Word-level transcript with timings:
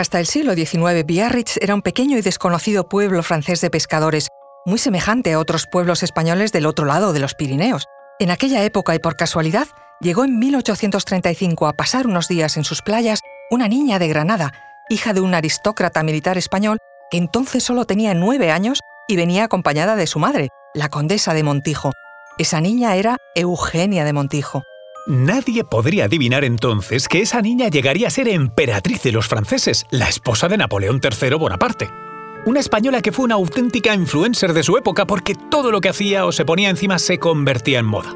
Hasta 0.00 0.18
el 0.18 0.24
siglo 0.24 0.54
XIX, 0.54 1.04
Biarritz 1.04 1.58
era 1.60 1.74
un 1.74 1.82
pequeño 1.82 2.16
y 2.16 2.22
desconocido 2.22 2.88
pueblo 2.88 3.22
francés 3.22 3.60
de 3.60 3.68
pescadores, 3.68 4.28
muy 4.64 4.78
semejante 4.78 5.34
a 5.34 5.38
otros 5.38 5.66
pueblos 5.70 6.02
españoles 6.02 6.52
del 6.52 6.64
otro 6.64 6.86
lado 6.86 7.12
de 7.12 7.20
los 7.20 7.34
Pirineos. 7.34 7.84
En 8.18 8.30
aquella 8.30 8.64
época 8.64 8.94
y 8.94 8.98
por 8.98 9.16
casualidad, 9.16 9.68
llegó 10.00 10.24
en 10.24 10.38
1835 10.38 11.66
a 11.66 11.74
pasar 11.74 12.06
unos 12.06 12.28
días 12.28 12.56
en 12.56 12.64
sus 12.64 12.80
playas 12.80 13.20
una 13.50 13.68
niña 13.68 13.98
de 13.98 14.08
Granada, 14.08 14.54
hija 14.88 15.12
de 15.12 15.20
un 15.20 15.34
aristócrata 15.34 16.02
militar 16.02 16.38
español 16.38 16.78
que 17.10 17.18
entonces 17.18 17.62
solo 17.62 17.84
tenía 17.84 18.14
nueve 18.14 18.50
años 18.50 18.80
y 19.06 19.16
venía 19.16 19.44
acompañada 19.44 19.96
de 19.96 20.06
su 20.06 20.18
madre, 20.18 20.48
la 20.72 20.88
condesa 20.88 21.34
de 21.34 21.42
Montijo. 21.42 21.92
Esa 22.38 22.62
niña 22.62 22.96
era 22.96 23.18
Eugenia 23.34 24.06
de 24.06 24.14
Montijo. 24.14 24.62
Nadie 25.10 25.64
podría 25.64 26.04
adivinar 26.04 26.44
entonces 26.44 27.08
que 27.08 27.20
esa 27.20 27.42
niña 27.42 27.66
llegaría 27.66 28.06
a 28.06 28.12
ser 28.12 28.28
emperatriz 28.28 29.02
de 29.02 29.10
los 29.10 29.26
franceses, 29.26 29.84
la 29.90 30.08
esposa 30.08 30.46
de 30.46 30.56
Napoleón 30.56 31.00
III 31.02 31.30
Bonaparte. 31.30 31.90
Una 32.46 32.60
española 32.60 33.02
que 33.02 33.10
fue 33.10 33.24
una 33.24 33.34
auténtica 33.34 33.92
influencer 33.92 34.52
de 34.52 34.62
su 34.62 34.76
época 34.76 35.08
porque 35.08 35.34
todo 35.34 35.72
lo 35.72 35.80
que 35.80 35.88
hacía 35.88 36.26
o 36.26 36.30
se 36.30 36.44
ponía 36.44 36.70
encima 36.70 37.00
se 37.00 37.18
convertía 37.18 37.80
en 37.80 37.86
moda. 37.86 38.14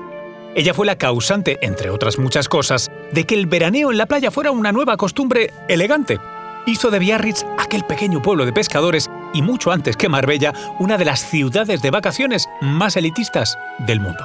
Ella 0.54 0.72
fue 0.72 0.86
la 0.86 0.96
causante, 0.96 1.58
entre 1.62 1.90
otras 1.90 2.16
muchas 2.16 2.48
cosas, 2.48 2.92
de 3.10 3.24
que 3.24 3.34
el 3.34 3.46
veraneo 3.46 3.90
en 3.90 3.98
la 3.98 4.06
playa 4.06 4.30
fuera 4.30 4.52
una 4.52 4.70
nueva 4.70 4.96
costumbre 4.96 5.52
elegante. 5.66 6.20
Hizo 6.64 6.92
de 6.92 7.00
Biarritz 7.00 7.44
aquel 7.58 7.82
pequeño 7.82 8.22
pueblo 8.22 8.46
de 8.46 8.52
pescadores 8.52 9.10
y 9.32 9.42
mucho 9.42 9.72
antes 9.72 9.96
que 9.96 10.08
Marbella, 10.08 10.52
una 10.78 10.96
de 10.96 11.06
las 11.06 11.28
ciudades 11.28 11.82
de 11.82 11.90
vacaciones 11.90 12.48
más 12.60 12.96
elitistas 12.96 13.58
del 13.80 13.98
mundo. 13.98 14.24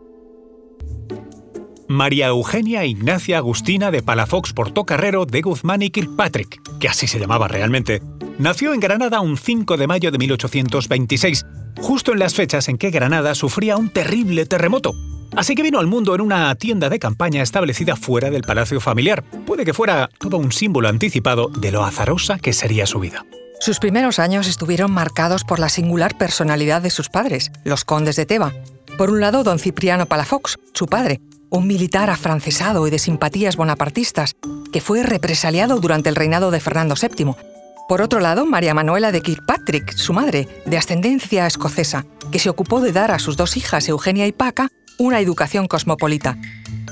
María 1.91 2.27
Eugenia 2.27 2.85
Ignacia 2.85 3.37
Agustina 3.37 3.91
de 3.91 4.01
Palafox 4.01 4.53
Portocarrero 4.53 5.25
de 5.25 5.41
Guzmán 5.41 5.81
y 5.81 5.89
Kirkpatrick, 5.89 6.61
que 6.79 6.87
así 6.87 7.05
se 7.05 7.19
llamaba 7.19 7.47
realmente, 7.47 8.01
nació 8.39 8.73
en 8.73 8.79
Granada 8.79 9.19
un 9.19 9.37
5 9.37 9.77
de 9.77 9.87
mayo 9.87 10.09
de 10.09 10.17
1826, 10.17 11.45
justo 11.81 12.13
en 12.13 12.19
las 12.19 12.33
fechas 12.33 12.69
en 12.69 12.77
que 12.77 12.91
Granada 12.91 13.35
sufría 13.35 13.77
un 13.77 13.89
terrible 13.89 14.45
terremoto. 14.45 14.93
Así 15.35 15.53
que 15.53 15.63
vino 15.63 15.79
al 15.79 15.87
mundo 15.87 16.15
en 16.15 16.21
una 16.21 16.53
tienda 16.55 16.89
de 16.89 16.99
campaña 16.99 17.41
establecida 17.41 17.95
fuera 17.95 18.29
del 18.29 18.41
palacio 18.41 18.79
familiar. 18.81 19.23
Puede 19.45 19.65
que 19.65 19.73
fuera 19.73 20.09
todo 20.17 20.37
un 20.37 20.51
símbolo 20.51 20.89
anticipado 20.89 21.49
de 21.49 21.71
lo 21.71 21.83
azarosa 21.83 22.39
que 22.39 22.53
sería 22.53 22.85
su 22.85 22.99
vida. 22.99 23.25
Sus 23.59 23.79
primeros 23.79 24.17
años 24.17 24.47
estuvieron 24.47 24.91
marcados 24.91 25.43
por 25.43 25.59
la 25.59 25.69
singular 25.69 26.17
personalidad 26.17 26.81
de 26.81 26.89
sus 26.89 27.09
padres, 27.09 27.51
los 27.63 27.85
condes 27.85 28.15
de 28.15 28.25
Teba. 28.25 28.53
Por 28.97 29.09
un 29.09 29.21
lado, 29.21 29.43
don 29.43 29.59
Cipriano 29.59 30.05
Palafox, 30.07 30.57
su 30.73 30.87
padre, 30.87 31.21
un 31.51 31.67
militar 31.67 32.09
afrancesado 32.09 32.87
y 32.87 32.89
de 32.89 32.97
simpatías 32.97 33.57
bonapartistas, 33.57 34.35
que 34.71 34.81
fue 34.81 35.03
represaliado 35.03 35.79
durante 35.79 36.09
el 36.09 36.15
reinado 36.15 36.49
de 36.49 36.61
Fernando 36.61 36.95
VII. 36.95 37.35
Por 37.87 38.01
otro 38.01 38.21
lado, 38.21 38.45
María 38.45 38.73
Manuela 38.73 39.11
de 39.11 39.21
Kirkpatrick, 39.21 39.91
su 39.95 40.13
madre, 40.13 40.47
de 40.65 40.77
ascendencia 40.77 41.45
escocesa, 41.45 42.05
que 42.31 42.39
se 42.39 42.49
ocupó 42.49 42.79
de 42.79 42.93
dar 42.93 43.11
a 43.11 43.19
sus 43.19 43.35
dos 43.35 43.57
hijas, 43.57 43.89
Eugenia 43.89 44.25
y 44.27 44.31
Paca, 44.31 44.69
una 44.97 45.19
educación 45.19 45.67
cosmopolita. 45.67 46.37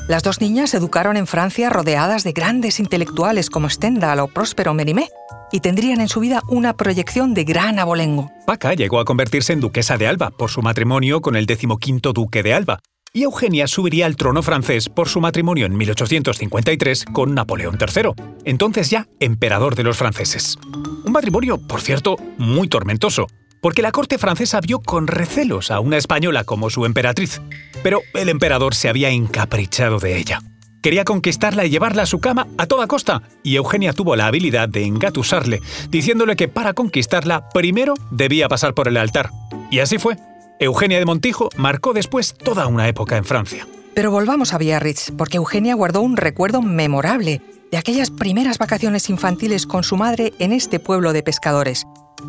Las 0.10 0.24
dos 0.24 0.42
niñas 0.42 0.72
se 0.72 0.78
educaron 0.78 1.16
en 1.16 1.26
Francia 1.26 1.70
rodeadas 1.70 2.26
de 2.26 2.34
grandes 2.34 2.82
intelectuales 2.82 3.50
como 3.50 3.70
Stendhal 3.70 4.20
o 4.20 4.28
Próspero 4.28 4.74
Mérimée, 4.74 5.10
y 5.52 5.62
tendrían 5.62 6.02
en 6.02 6.10
su 6.10 6.20
vida 6.20 6.42
una 6.50 6.76
proyección 6.76 7.34
de 7.34 7.44
gran 7.44 7.80
abolengo. 7.80 8.30
Paca 8.46 8.74
llegó 8.74 9.00
a 9.00 9.06
convertirse 9.06 9.54
en 9.54 9.62
duquesa 9.62 9.98
de 9.98 10.08
Alba 10.08 10.32
por 10.32 10.52
su 10.52 10.62
matrimonio 10.62 11.22
con 11.22 11.36
el 11.36 11.46
decimoquinto 11.46 12.14
duque 12.14 12.44
de 12.44 12.54
Alba, 12.54 12.82
y 13.14 13.24
Eugenia 13.24 13.68
subiría 13.68 14.06
al 14.06 14.16
trono 14.16 14.44
francés 14.44 14.90
por 14.90 15.10
su 15.10 15.22
matrimonio 15.22 15.66
en 15.66 15.76
1853 15.78 17.06
con 17.06 17.34
Napoleón 17.34 17.78
III, 17.80 18.12
entonces 18.46 18.90
ya 18.90 19.08
emperador 19.20 19.76
de 19.76 19.84
los 19.84 19.98
franceses. 19.98 20.58
Un 21.06 21.12
matrimonio, 21.12 21.58
por 21.58 21.82
cierto, 21.82 22.18
muy 22.38 22.68
tormentoso, 22.68 23.28
porque 23.62 23.82
la 23.82 23.92
corte 23.92 24.18
francesa 24.18 24.62
vio 24.62 24.80
con 24.80 25.08
recelos 25.08 25.72
a 25.72 25.80
una 25.80 25.98
española 25.98 26.44
como 26.44 26.70
su 26.70 26.86
emperatriz, 26.86 27.42
pero 27.84 28.02
el 28.14 28.30
emperador 28.30 28.76
se 28.76 28.90
había 28.90 29.10
encaprichado 29.10 30.00
de 30.00 30.18
ella. 30.18 30.42
Quería 30.82 31.04
conquistarla 31.04 31.66
y 31.66 31.70
llevarla 31.70 32.04
a 32.04 32.06
su 32.06 32.20
cama 32.20 32.48
a 32.58 32.66
toda 32.66 32.88
costa, 32.88 33.22
y 33.44 33.58
Eugenia 33.58 33.92
tuvo 33.92 34.16
la 34.16 34.28
habilidad 34.28 34.70
de 34.70 34.86
engatusarle, 34.86 35.62
diciéndole 35.90 36.38
que 36.38 36.48
para 36.48 36.74
conquistarla 36.74 37.50
primero 37.50 37.96
debía 38.12 38.48
pasar 38.48 38.74
por 38.74 38.88
el 38.88 38.96
altar. 38.96 39.30
Y 39.72 39.80
así 39.80 39.98
fue. 39.98 40.18
Eugenia 40.62 41.00
de 41.00 41.06
Montijo 41.06 41.48
marcó 41.56 41.94
después 41.94 42.34
toda 42.34 42.68
una 42.68 42.90
época 42.90 43.16
en 43.16 43.24
Francia. 43.24 43.66
Pero 43.94 44.12
volvamos 44.12 44.54
a 44.54 44.58
Biarritz, 44.58 45.10
porque 45.18 45.38
Eugenia 45.38 45.74
guardó 45.74 46.02
un 46.02 46.18
recuerdo 46.18 46.62
memorable 46.62 47.42
de 47.72 47.78
aquellas 47.78 48.12
primeras 48.12 48.58
vacaciones 48.58 49.10
infantiles 49.10 49.66
con 49.66 49.84
su 49.84 49.96
madre 49.96 50.34
en 50.38 50.52
este 50.52 50.80
pueblo 50.80 51.14
de 51.14 51.24
pescadores. 51.24 51.86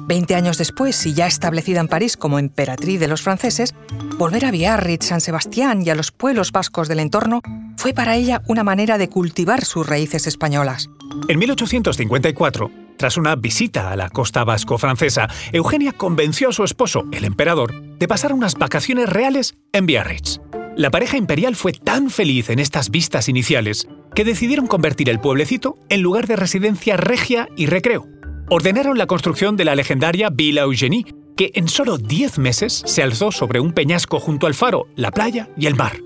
Veinte 0.07 0.37
años 0.37 0.59
después, 0.59 1.05
y 1.07 1.15
ya 1.15 1.27
establecida 1.27 1.81
en 1.81 1.89
París 1.89 2.17
como 2.17 2.39
emperatriz 2.39 3.01
de 3.01 3.09
los 3.09 3.23
franceses, 3.23 3.75
volver 4.17 4.45
a 4.45 4.53
Biarritz, 4.53 5.07
San 5.07 5.21
Sebastián 5.21 5.83
y 5.85 5.91
a 5.91 5.97
los 5.97 6.13
pueblos 6.13 6.53
vascos 6.53 6.87
del 6.87 7.01
entorno 7.01 7.41
fue 7.77 7.93
para 7.93 8.15
ella 8.15 8.43
una 8.47 8.63
manera 8.63 8.97
de 8.97 9.09
cultivar 9.09 9.65
sus 9.65 9.89
raíces 9.89 10.29
españolas. 10.29 10.89
En 11.29 11.39
1854, 11.41 12.71
tras 13.01 13.17
una 13.17 13.35
visita 13.35 13.91
a 13.91 13.97
la 13.97 14.11
costa 14.11 14.45
vasco-francesa, 14.45 15.27
Eugenia 15.53 15.93
convenció 15.93 16.51
a 16.51 16.53
su 16.53 16.65
esposo, 16.65 17.07
el 17.13 17.25
emperador, 17.25 17.73
de 17.99 18.07
pasar 18.07 18.35
unas 18.35 18.57
vacaciones 18.57 19.09
reales 19.09 19.55
en 19.73 19.87
Biarritz. 19.87 20.39
La 20.77 20.91
pareja 20.91 21.17
imperial 21.17 21.57
fue 21.57 21.73
tan 21.73 22.11
feliz 22.11 22.51
en 22.51 22.59
estas 22.59 22.91
vistas 22.91 23.31
iniciales 23.31 23.89
que 24.15 24.27
decidieron 24.27 24.67
convertir 24.67 25.09
el 25.09 25.19
pueblecito 25.19 25.79
en 25.89 26.03
lugar 26.03 26.27
de 26.27 26.37
residencia 26.37 26.99
regia 26.99 27.49
y 27.57 27.65
recreo. 27.65 28.07
Ordenaron 28.51 28.99
la 28.99 29.07
construcción 29.07 29.57
de 29.57 29.65
la 29.65 29.77
legendaria 29.77 30.29
Villa 30.29 30.65
Eugenie, 30.65 31.07
que 31.39 31.53
en 31.55 31.69
solo 31.69 31.97
10 31.97 32.37
meses 32.37 32.83
se 32.85 33.03
alzó 33.03 33.33
sobre 33.33 33.61
un 33.61 33.73
peñasco 33.73 34.21
junto 34.21 34.47
al 34.47 34.53
faro, 34.53 34.89
la 34.95 35.11
playa 35.11 35.49
y 35.57 35.69
el 35.69 35.75
mar. 35.75 35.97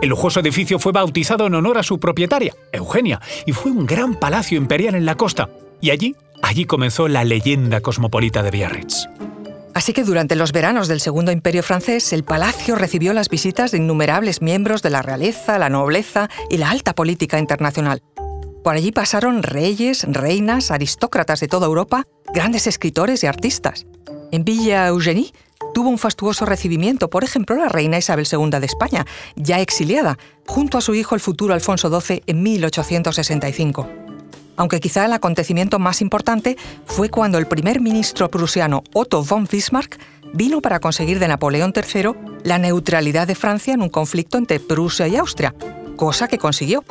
El 0.00 0.10
lujoso 0.10 0.38
edificio 0.38 0.78
fue 0.78 0.92
bautizado 0.92 1.48
en 1.48 1.54
honor 1.56 1.78
a 1.78 1.82
su 1.82 1.98
propietaria, 1.98 2.54
Eugenia, 2.72 3.20
y 3.44 3.50
fue 3.50 3.72
un 3.72 3.86
gran 3.86 4.20
palacio 4.20 4.56
imperial 4.56 4.94
en 4.94 5.04
la 5.04 5.16
costa, 5.16 5.50
y 5.80 5.90
allí 5.90 6.14
Allí 6.44 6.66
comenzó 6.66 7.08
la 7.08 7.24
leyenda 7.24 7.80
cosmopolita 7.80 8.42
de 8.42 8.50
Biarritz. 8.50 9.08
Así 9.72 9.94
que 9.94 10.04
durante 10.04 10.36
los 10.36 10.52
veranos 10.52 10.88
del 10.88 11.00
Segundo 11.00 11.32
Imperio 11.32 11.62
francés, 11.62 12.12
el 12.12 12.22
palacio 12.22 12.74
recibió 12.74 13.14
las 13.14 13.30
visitas 13.30 13.70
de 13.70 13.78
innumerables 13.78 14.42
miembros 14.42 14.82
de 14.82 14.90
la 14.90 15.00
realeza, 15.00 15.58
la 15.58 15.70
nobleza 15.70 16.28
y 16.50 16.58
la 16.58 16.68
alta 16.68 16.94
política 16.94 17.38
internacional. 17.38 18.02
Por 18.62 18.74
allí 18.74 18.92
pasaron 18.92 19.42
reyes, 19.42 20.04
reinas, 20.06 20.70
aristócratas 20.70 21.40
de 21.40 21.48
toda 21.48 21.66
Europa, 21.66 22.04
grandes 22.34 22.66
escritores 22.66 23.24
y 23.24 23.26
artistas. 23.26 23.86
En 24.30 24.44
Villa 24.44 24.86
Eugenie 24.88 25.32
tuvo 25.72 25.88
un 25.88 25.98
fastuoso 25.98 26.44
recibimiento, 26.44 27.08
por 27.08 27.24
ejemplo, 27.24 27.56
la 27.56 27.70
reina 27.70 27.96
Isabel 27.96 28.28
II 28.30 28.50
de 28.50 28.66
España, 28.66 29.06
ya 29.34 29.60
exiliada, 29.60 30.18
junto 30.46 30.76
a 30.76 30.82
su 30.82 30.94
hijo 30.94 31.14
el 31.14 31.22
futuro 31.22 31.54
Alfonso 31.54 31.88
XII 31.88 32.22
en 32.26 32.42
1865 32.42 34.03
aunque 34.56 34.80
quizá 34.80 35.04
el 35.04 35.12
acontecimiento 35.12 35.78
más 35.78 36.00
importante 36.00 36.56
fue 36.86 37.08
cuando 37.08 37.38
el 37.38 37.46
primer 37.46 37.80
ministro 37.80 38.30
prusiano 38.30 38.82
Otto 38.92 39.22
von 39.24 39.48
Bismarck 39.50 39.98
vino 40.32 40.60
para 40.60 40.80
conseguir 40.80 41.18
de 41.18 41.28
Napoleón 41.28 41.72
III 41.74 42.12
la 42.42 42.58
neutralidad 42.58 43.26
de 43.26 43.34
Francia 43.34 43.74
en 43.74 43.82
un 43.82 43.88
conflicto 43.88 44.38
entre 44.38 44.60
Prusia 44.60 45.06
y 45.08 45.16
Austria, 45.16 45.54
cosa 45.96 46.28
que 46.28 46.38
consiguió. 46.38 46.84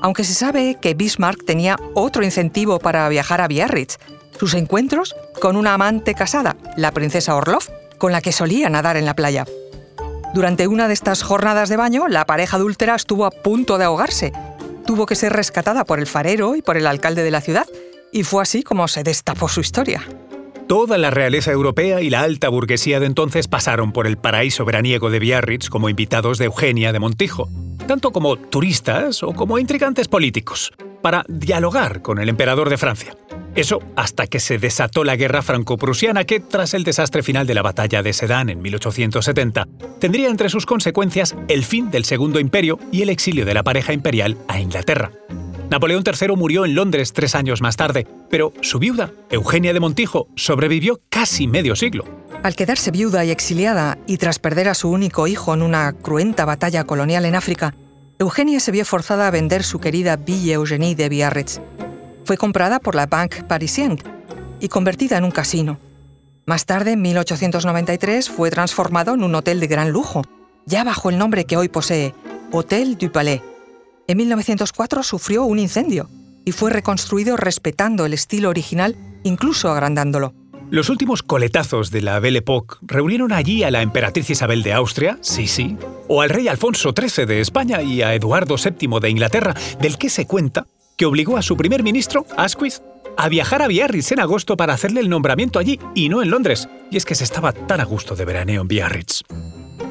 Aunque 0.00 0.24
se 0.24 0.34
sabe 0.34 0.76
que 0.80 0.94
Bismarck 0.94 1.44
tenía 1.44 1.76
otro 1.94 2.24
incentivo 2.24 2.78
para 2.78 3.08
viajar 3.08 3.40
a 3.40 3.48
Biarritz, 3.48 3.98
sus 4.38 4.54
encuentros 4.54 5.14
con 5.40 5.56
una 5.56 5.74
amante 5.74 6.14
casada, 6.14 6.56
la 6.76 6.90
princesa 6.92 7.36
Orlov, 7.36 7.62
con 7.98 8.12
la 8.12 8.20
que 8.20 8.32
solía 8.32 8.68
nadar 8.68 8.96
en 8.96 9.04
la 9.04 9.14
playa. 9.14 9.46
Durante 10.34 10.66
una 10.66 10.88
de 10.88 10.94
estas 10.94 11.22
jornadas 11.22 11.68
de 11.68 11.76
baño, 11.76 12.08
la 12.08 12.24
pareja 12.24 12.56
adúltera 12.56 12.94
estuvo 12.94 13.26
a 13.26 13.30
punto 13.30 13.78
de 13.78 13.84
ahogarse 13.84 14.32
tuvo 14.86 15.06
que 15.06 15.14
ser 15.14 15.32
rescatada 15.32 15.84
por 15.84 15.98
el 15.98 16.06
farero 16.06 16.56
y 16.56 16.62
por 16.62 16.76
el 16.76 16.86
alcalde 16.86 17.22
de 17.22 17.30
la 17.30 17.40
ciudad, 17.40 17.66
y 18.12 18.24
fue 18.24 18.42
así 18.42 18.62
como 18.62 18.88
se 18.88 19.02
destapó 19.02 19.48
su 19.48 19.60
historia. 19.60 20.02
Toda 20.68 20.96
la 20.96 21.10
realeza 21.10 21.52
europea 21.52 22.00
y 22.00 22.10
la 22.10 22.22
alta 22.22 22.48
burguesía 22.48 23.00
de 23.00 23.06
entonces 23.06 23.48
pasaron 23.48 23.92
por 23.92 24.06
el 24.06 24.16
paraíso 24.16 24.64
veraniego 24.64 25.10
de 25.10 25.18
Biarritz 25.18 25.68
como 25.68 25.88
invitados 25.88 26.38
de 26.38 26.46
Eugenia 26.46 26.92
de 26.92 26.98
Montijo, 26.98 27.48
tanto 27.86 28.12
como 28.12 28.36
turistas 28.36 29.22
o 29.22 29.32
como 29.32 29.58
intrigantes 29.58 30.08
políticos. 30.08 30.72
para 31.02 31.24
dialogar 31.28 32.00
con 32.00 32.20
el 32.20 32.28
emperador 32.28 32.70
de 32.70 32.78
Francia. 32.78 33.16
Eso 33.54 33.80
hasta 33.96 34.26
que 34.26 34.40
se 34.40 34.58
desató 34.58 35.04
la 35.04 35.16
guerra 35.16 35.42
franco-prusiana 35.42 36.24
que, 36.24 36.40
tras 36.40 36.72
el 36.72 36.84
desastre 36.84 37.22
final 37.22 37.46
de 37.46 37.54
la 37.54 37.62
batalla 37.62 38.02
de 38.02 38.14
Sedan 38.14 38.48
en 38.48 38.62
1870, 38.62 39.68
tendría 39.98 40.28
entre 40.28 40.48
sus 40.48 40.64
consecuencias 40.64 41.36
el 41.48 41.64
fin 41.64 41.90
del 41.90 42.04
Segundo 42.04 42.40
Imperio 42.40 42.78
y 42.90 43.02
el 43.02 43.10
exilio 43.10 43.44
de 43.44 43.52
la 43.52 43.62
pareja 43.62 43.92
imperial 43.92 44.38
a 44.48 44.58
Inglaterra. 44.58 45.10
Napoleón 45.70 46.02
III 46.06 46.36
murió 46.36 46.64
en 46.64 46.74
Londres 46.74 47.12
tres 47.12 47.34
años 47.34 47.60
más 47.60 47.76
tarde, 47.76 48.06
pero 48.30 48.52
su 48.62 48.78
viuda, 48.78 49.10
Eugenia 49.30 49.72
de 49.72 49.80
Montijo, 49.80 50.28
sobrevivió 50.34 51.00
casi 51.10 51.46
medio 51.46 51.76
siglo. 51.76 52.04
Al 52.42 52.56
quedarse 52.56 52.90
viuda 52.90 53.24
y 53.24 53.30
exiliada, 53.30 53.98
y 54.06 54.16
tras 54.16 54.38
perder 54.38 54.68
a 54.68 54.74
su 54.74 54.90
único 54.90 55.26
hijo 55.26 55.54
en 55.54 55.62
una 55.62 55.92
cruenta 55.92 56.44
batalla 56.44 56.84
colonial 56.84 57.24
en 57.24 57.34
África, 57.34 57.74
Eugenia 58.18 58.60
se 58.60 58.72
vio 58.72 58.84
forzada 58.84 59.28
a 59.28 59.30
vender 59.30 59.62
su 59.62 59.78
querida 59.78 60.16
Ville 60.16 60.54
Eugénie 60.54 60.94
de 60.94 61.08
Biarritz. 61.08 61.60
Fue 62.24 62.36
comprada 62.36 62.78
por 62.78 62.94
la 62.94 63.06
Banque 63.06 63.42
Parisienne 63.42 64.02
y 64.60 64.68
convertida 64.68 65.18
en 65.18 65.24
un 65.24 65.30
casino. 65.30 65.78
Más 66.46 66.66
tarde, 66.66 66.92
en 66.92 67.02
1893, 67.02 68.30
fue 68.30 68.50
transformado 68.50 69.14
en 69.14 69.24
un 69.24 69.34
hotel 69.34 69.60
de 69.60 69.66
gran 69.66 69.90
lujo, 69.90 70.22
ya 70.66 70.84
bajo 70.84 71.10
el 71.10 71.18
nombre 71.18 71.44
que 71.44 71.56
hoy 71.56 71.68
posee, 71.68 72.14
Hotel 72.52 72.96
du 72.96 73.10
Palais. 73.10 73.42
En 74.06 74.16
1904 74.16 75.02
sufrió 75.02 75.44
un 75.44 75.58
incendio 75.58 76.08
y 76.44 76.52
fue 76.52 76.70
reconstruido 76.70 77.36
respetando 77.36 78.06
el 78.06 78.14
estilo 78.14 78.50
original, 78.50 78.96
incluso 79.24 79.70
agrandándolo. 79.70 80.34
Los 80.70 80.88
últimos 80.88 81.22
coletazos 81.22 81.90
de 81.90 82.02
la 82.02 82.18
Belle 82.18 82.38
Époque 82.38 82.76
reunieron 82.82 83.32
allí 83.32 83.62
a 83.62 83.70
la 83.70 83.82
emperatriz 83.82 84.30
Isabel 84.30 84.62
de 84.62 84.72
Austria, 84.72 85.18
sí, 85.20 85.46
sí, 85.46 85.76
o 86.08 86.22
al 86.22 86.30
rey 86.30 86.48
Alfonso 86.48 86.94
XIII 86.96 87.26
de 87.26 87.40
España 87.40 87.82
y 87.82 88.02
a 88.02 88.14
Eduardo 88.14 88.56
VII 88.56 89.00
de 89.00 89.10
Inglaterra, 89.10 89.54
del 89.80 89.98
que 89.98 90.08
se 90.08 90.26
cuenta 90.26 90.66
que 91.02 91.06
obligó 91.06 91.36
a 91.36 91.42
su 91.42 91.56
primer 91.56 91.82
ministro, 91.82 92.24
Asquith, 92.36 92.74
a 93.16 93.28
viajar 93.28 93.60
a 93.60 93.66
Biarritz 93.66 94.12
en 94.12 94.20
agosto 94.20 94.56
para 94.56 94.74
hacerle 94.74 95.00
el 95.00 95.08
nombramiento 95.08 95.58
allí 95.58 95.80
y 95.96 96.08
no 96.08 96.22
en 96.22 96.30
Londres. 96.30 96.68
Y 96.92 96.96
es 96.96 97.04
que 97.04 97.16
se 97.16 97.24
estaba 97.24 97.50
tan 97.50 97.80
a 97.80 97.84
gusto 97.84 98.14
de 98.14 98.24
veraneo 98.24 98.62
en 98.62 98.68
Biarritz. 98.68 99.22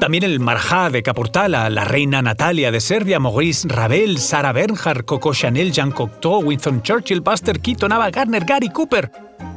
También 0.00 0.22
el 0.24 0.40
Marjá 0.40 0.88
de 0.88 1.02
Capurtala, 1.02 1.68
la 1.68 1.84
reina 1.84 2.22
Natalia 2.22 2.70
de 2.70 2.80
Serbia, 2.80 3.20
Maurice 3.20 3.68
Ravel, 3.68 4.16
Sarah 4.16 4.52
Bernhardt, 4.52 5.04
Coco 5.04 5.34
Chanel, 5.34 5.70
Jean 5.70 5.90
Cocteau, 5.92 6.42
Winston 6.44 6.80
Churchill, 6.80 7.20
Buster 7.20 7.60
Keaton, 7.60 7.92
Ava 7.92 8.10
Gardner, 8.10 8.46
Gary 8.46 8.70
Cooper. 8.70 9.10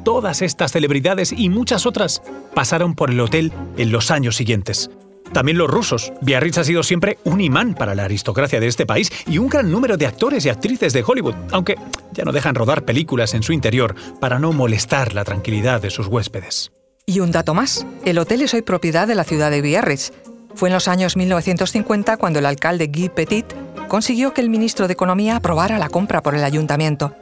Todas 0.04 0.42
estas 0.42 0.74
celebridades 0.74 1.32
y 1.32 1.48
muchas 1.48 1.86
otras 1.86 2.22
pasaron 2.54 2.96
por 2.96 3.12
el 3.12 3.20
hotel 3.22 3.54
en 3.78 3.94
los 3.94 4.12
años 4.12 4.36
siguientes. 4.36 4.90
También 5.34 5.58
los 5.58 5.70
rusos. 5.70 6.14
Biarritz 6.22 6.58
ha 6.58 6.64
sido 6.64 6.84
siempre 6.84 7.18
un 7.24 7.42
imán 7.42 7.74
para 7.74 7.96
la 7.96 8.06
aristocracia 8.06 8.60
de 8.60 8.68
este 8.68 8.86
país 8.86 9.12
y 9.28 9.38
un 9.38 9.48
gran 9.48 9.72
número 9.72 9.98
de 9.98 10.06
actores 10.06 10.46
y 10.46 10.50
actrices 10.50 10.94
de 10.94 11.04
Hollywood, 11.06 11.36
aunque 11.52 11.76
ya 12.14 12.24
no 12.24 12.32
dejan 12.32 12.56
rodar 12.56 12.86
películas 12.86 13.34
en 13.34 13.44
su 13.44 13.52
interior 13.52 13.96
para 14.20 14.40
no 14.40 14.54
molestar 14.54 15.14
la 15.14 15.24
tranquilidad 15.24 15.82
de 15.82 15.90
sus 15.90 16.08
huéspedes. 16.08 16.72
Y 17.06 17.20
un 17.20 17.32
dato 17.32 17.54
más, 17.54 17.86
el 18.06 18.18
hotel 18.18 18.42
es 18.42 18.54
hoy 18.54 18.62
propiedad 18.62 19.08
de 19.08 19.16
la 19.16 19.24
ciudad 19.24 19.52
de 19.52 19.62
Biarritz, 19.62 20.12
fue 20.56 20.70
en 20.70 20.74
los 20.74 20.88
años 20.88 21.18
1950 21.18 22.16
cuando 22.16 22.40
el 22.40 22.46
alcalde 22.46 22.88
Guy 22.88 23.10
Petit 23.10 23.46
consiguió 23.90 24.34
que 24.34 24.40
el 24.40 24.50
ministro 24.50 24.88
de 24.88 24.94
Economía 24.94 25.36
aprobara 25.36 25.78
la 25.78 25.90
compra 25.90 26.22
por 26.22 26.34
el 26.34 26.46
ayuntamiento. 26.46 27.14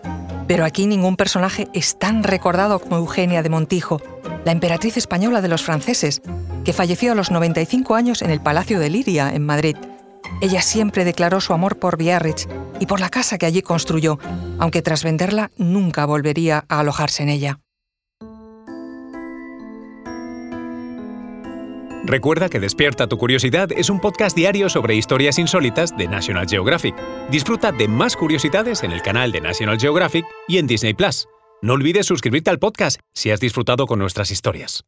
Pero 0.48 0.66
aquí 0.66 0.86
ningún 0.86 1.16
personaje 1.16 1.68
es 1.74 1.98
tan 1.98 2.22
recordado 2.22 2.78
como 2.78 2.98
Eugenia 2.98 3.42
de 3.42 3.50
Montijo, 3.50 4.02
la 4.46 4.52
emperatriz 4.52 4.98
española 4.98 5.42
de 5.42 5.48
los 5.48 5.64
franceses, 5.64 6.22
que 6.63 6.74
falleció 6.74 7.12
a 7.12 7.15
los 7.15 7.31
95 7.31 7.95
años 7.95 8.21
en 8.21 8.30
el 8.30 8.42
Palacio 8.42 8.80
de 8.80 8.89
Liria, 8.89 9.33
en 9.33 9.45
Madrid. 9.45 9.75
Ella 10.42 10.62
siempre 10.62 11.06
declaró 11.06 11.42
su 11.42 11.54
amor 11.54 11.77
por 11.77 11.98
Biarritz 11.98 12.48
y 12.80 12.86
por 12.86 13.00
la 13.00 13.10
casa 13.10 13.38
que 13.38 13.45
allí 13.45 13.62
construyó, 13.62 14.19
aunque 14.60 14.81
tras 14.81 15.04
venderla 15.04 15.51
nunca 15.57 16.06
volvería 16.06 16.65
a 16.69 16.80
alojarse 16.80 17.24
en 17.24 17.30
ella. 17.30 17.60
Recuerda 22.06 22.50
que 22.50 22.60
Despierta 22.60 23.07
tu 23.07 23.18
Curiosidad 23.18 23.71
es 23.71 23.89
un 23.89 24.01
podcast 24.01 24.36
diario 24.36 24.68
sobre 24.68 24.95
historias 24.95 25.39
insólitas 25.39 25.95
de 25.95 26.09
National 26.09 26.48
Geographic. 26.50 26.95
Disfruta 27.31 27.71
de 27.71 27.88
más 27.88 28.18
curiosidades 28.18 28.83
en 28.83 28.92
el 28.92 29.01
canal 29.01 29.31
de 29.31 29.39
National 29.39 29.80
Geographic 29.80 30.25
y 30.50 30.57
en 30.57 30.68
Disney 30.68 30.94
Plus. 30.94 31.27
No 31.62 31.74
olvides 31.74 32.06
suscribirte 32.06 32.50
al 32.50 32.59
podcast 32.59 33.00
si 33.13 33.31
has 33.31 33.39
disfrutado 33.39 33.86
con 33.88 34.00
nuestras 34.00 34.31
historias. 34.31 34.83